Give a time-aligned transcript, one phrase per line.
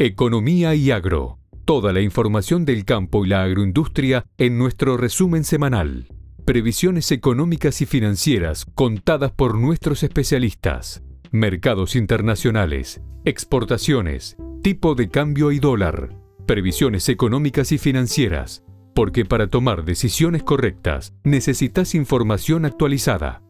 [0.00, 1.40] Economía y Agro.
[1.64, 6.06] Toda la información del campo y la agroindustria en nuestro resumen semanal.
[6.44, 11.02] Previsiones económicas y financieras contadas por nuestros especialistas.
[11.32, 16.10] Mercados internacionales, exportaciones, tipo de cambio y dólar.
[16.46, 18.62] Previsiones económicas y financieras.
[18.94, 23.42] Porque para tomar decisiones correctas necesitas información actualizada.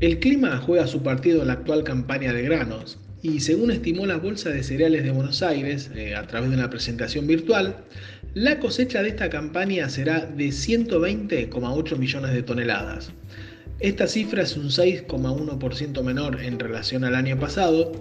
[0.00, 4.16] El clima juega su partido en la actual campaña de granos y según estimó la
[4.16, 7.78] Bolsa de Cereales de Buenos Aires eh, a través de una presentación virtual,
[8.32, 13.10] la cosecha de esta campaña será de 120,8 millones de toneladas.
[13.80, 17.92] Esta cifra es un 6,1% menor en relación al año pasado,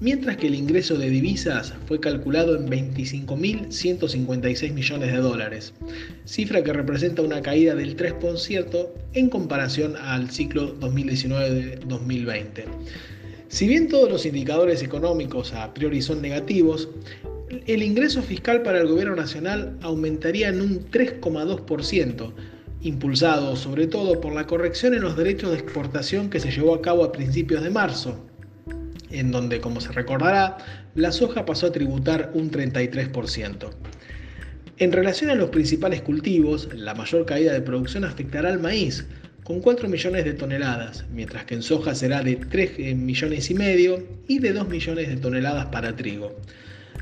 [0.00, 5.74] mientras que el ingreso de divisas fue calculado en 25.156 millones de dólares,
[6.24, 12.64] cifra que representa una caída del 3% en comparación al ciclo 2019-2020.
[13.48, 16.88] Si bien todos los indicadores económicos a priori son negativos,
[17.66, 22.32] el ingreso fiscal para el gobierno nacional aumentaría en un 3,2%,
[22.86, 26.82] impulsado sobre todo por la corrección en los derechos de exportación que se llevó a
[26.82, 28.24] cabo a principios de marzo,
[29.10, 30.58] en donde, como se recordará,
[30.94, 33.70] la soja pasó a tributar un 33%.
[34.78, 39.06] En relación a los principales cultivos, la mayor caída de producción afectará al maíz,
[39.42, 43.54] con 4 millones de toneladas, mientras que en soja será de 3 eh, millones y
[43.54, 46.36] medio y de 2 millones de toneladas para trigo.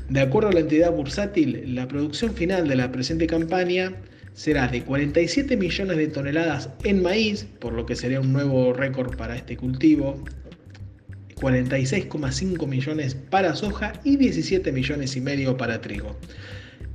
[0.09, 3.93] De acuerdo a la entidad bursátil, la producción final de la presente campaña
[4.35, 9.15] será de 47 millones de toneladas en maíz, por lo que sería un nuevo récord
[9.15, 10.23] para este cultivo,
[11.35, 16.17] 46,5 millones para soja y 17 millones y medio para trigo.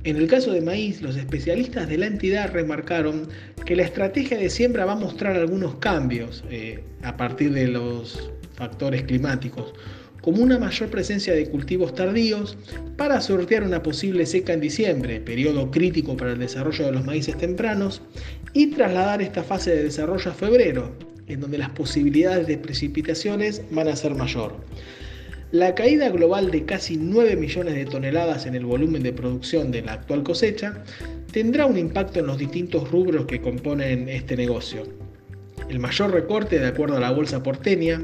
[0.03, 3.27] En el caso de maíz, los especialistas de la entidad remarcaron
[3.65, 8.31] que la estrategia de siembra va a mostrar algunos cambios eh, a partir de los
[8.55, 9.73] factores climáticos
[10.21, 12.57] como una mayor presencia de cultivos tardíos
[12.95, 17.37] para sortear una posible seca en diciembre, periodo crítico para el desarrollo de los maíces
[17.37, 18.01] tempranos,
[18.53, 20.91] y trasladar esta fase de desarrollo a febrero,
[21.27, 24.55] en donde las posibilidades de precipitaciones van a ser mayor.
[25.51, 29.81] La caída global de casi 9 millones de toneladas en el volumen de producción de
[29.81, 30.83] la actual cosecha
[31.33, 34.83] tendrá un impacto en los distintos rubros que componen este negocio.
[35.67, 38.01] El mayor recorte, de acuerdo a la bolsa porteña,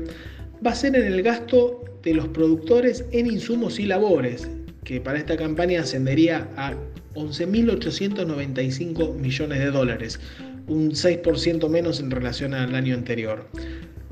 [0.65, 4.47] va a ser en el gasto de los productores en insumos y labores,
[4.85, 6.73] que para esta campaña ascendería a
[7.15, 10.21] 11.895 millones de dólares,
[10.67, 13.45] un 6% menos en relación al año anterior.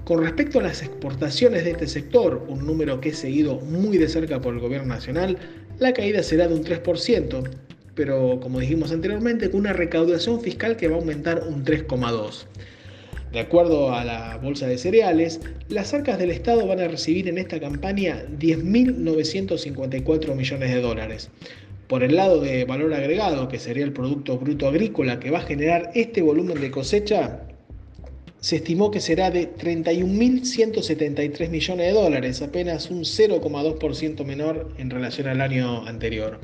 [0.04, 4.10] Con respecto a las exportaciones de este sector, un número que es seguido muy de
[4.10, 5.38] cerca por el gobierno nacional,
[5.80, 7.50] la caída será de un 3%,
[7.96, 12.46] pero como dijimos anteriormente, con una recaudación fiscal que va a aumentar un 3,2%.
[13.32, 17.38] De acuerdo a la Bolsa de Cereales, las arcas del Estado van a recibir en
[17.38, 21.30] esta campaña 10.954 millones de dólares.
[21.88, 25.44] Por el lado de valor agregado, que sería el Producto Bruto Agrícola que va a
[25.44, 27.42] generar este volumen de cosecha,
[28.40, 35.28] se estimó que será de 31.173 millones de dólares, apenas un 0,2% menor en relación
[35.28, 36.40] al año anterior.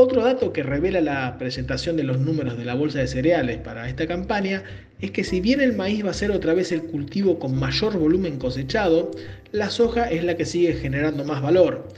[0.00, 3.88] Otro dato que revela la presentación de los números de la bolsa de cereales para
[3.88, 4.62] esta campaña
[5.00, 7.98] es que si bien el maíz va a ser otra vez el cultivo con mayor
[7.98, 9.10] volumen cosechado,
[9.50, 11.88] la soja es la que sigue generando más valor.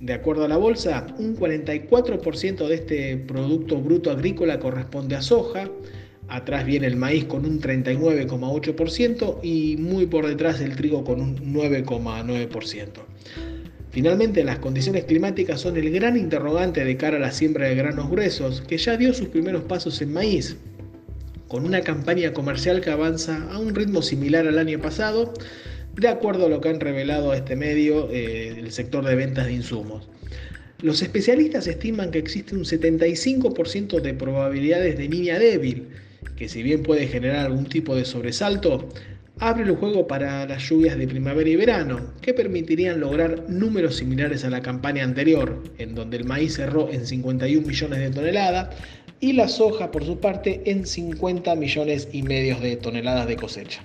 [0.00, 5.68] De acuerdo a la bolsa, un 44% de este producto bruto agrícola corresponde a soja,
[6.28, 11.36] atrás viene el maíz con un 39,8% y muy por detrás el trigo con un
[11.52, 13.09] 9,9%.
[13.90, 18.08] Finalmente, las condiciones climáticas son el gran interrogante de cara a la siembra de granos
[18.08, 20.56] gruesos, que ya dio sus primeros pasos en maíz,
[21.48, 25.34] con una campaña comercial que avanza a un ritmo similar al año pasado,
[25.96, 29.46] de acuerdo a lo que han revelado a este medio eh, el sector de ventas
[29.46, 30.08] de insumos.
[30.80, 35.88] Los especialistas estiman que existe un 75% de probabilidades de niña débil,
[36.36, 38.88] que si bien puede generar algún tipo de sobresalto,
[39.40, 44.44] abre el juego para las lluvias de primavera y verano, que permitirían lograr números similares
[44.44, 48.76] a la campaña anterior, en donde el maíz cerró en 51 millones de toneladas
[49.18, 53.82] y la soja, por su parte, en 50 millones y medio de toneladas de cosecha.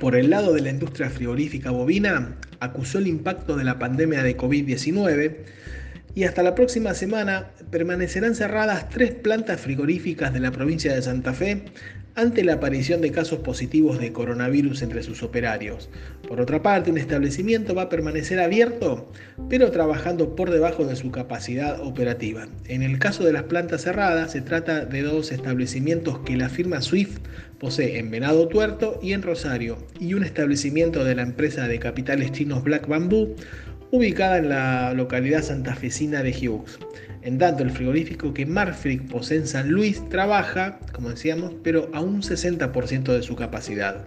[0.00, 4.36] Por el lado de la industria frigorífica bovina, acusó el impacto de la pandemia de
[4.36, 5.36] COVID-19
[6.16, 11.34] y hasta la próxima semana permanecerán cerradas tres plantas frigoríficas de la provincia de Santa
[11.34, 11.64] Fe
[12.14, 15.90] ante la aparición de casos positivos de coronavirus entre sus operarios.
[16.26, 19.12] Por otra parte, un establecimiento va a permanecer abierto,
[19.50, 22.48] pero trabajando por debajo de su capacidad operativa.
[22.64, 26.80] En el caso de las plantas cerradas, se trata de dos establecimientos que la firma
[26.80, 27.18] Swift
[27.58, 32.32] posee en Venado Tuerto y en Rosario, y un establecimiento de la empresa de capitales
[32.32, 33.36] chinos Black Bamboo,
[33.90, 36.78] ubicada en la localidad santafesina de Hughes.
[37.22, 42.00] En tanto, el frigorífico que Marfrig posee en San Luis trabaja, como decíamos, pero a
[42.00, 44.06] un 60% de su capacidad.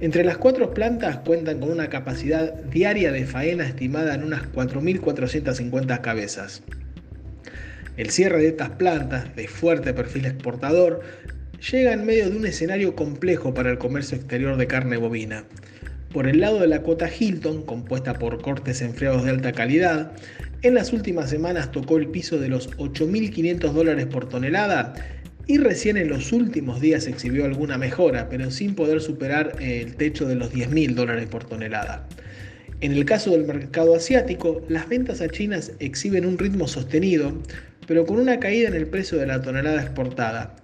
[0.00, 6.00] Entre las cuatro plantas cuentan con una capacidad diaria de faena estimada en unas 4.450
[6.00, 6.62] cabezas.
[7.96, 11.00] El cierre de estas plantas, de fuerte perfil exportador,
[11.70, 15.44] llega en medio de un escenario complejo para el comercio exterior de carne bovina.
[16.12, 20.12] Por el lado de la cuota Hilton, compuesta por cortes enfriados de alta calidad,
[20.62, 24.94] en las últimas semanas tocó el piso de los 8.500 dólares por tonelada
[25.46, 30.26] y recién en los últimos días exhibió alguna mejora, pero sin poder superar el techo
[30.26, 32.08] de los 10.000 dólares por tonelada.
[32.80, 37.32] En el caso del mercado asiático, las ventas a China exhiben un ritmo sostenido,
[37.86, 40.56] pero con una caída en el precio de la tonelada exportada.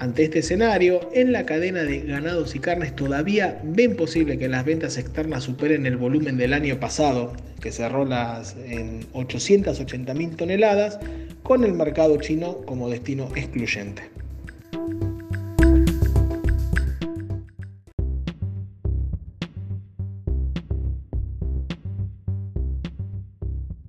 [0.00, 4.64] Ante este escenario, en la cadena de ganados y carnes todavía ven posible que las
[4.64, 11.00] ventas externas superen el volumen del año pasado, que cerró las, en 880.000 toneladas,
[11.42, 14.02] con el mercado chino como destino excluyente.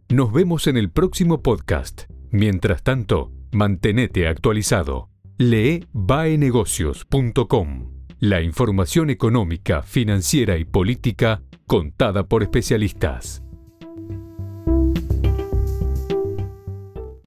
[0.10, 2.06] Nos vemos en el próximo podcast.
[2.32, 5.09] Mientras tanto, mantenete actualizado.
[5.42, 7.92] Lee baenegocios.com.
[8.20, 13.42] La información económica, financiera y política contada por especialistas.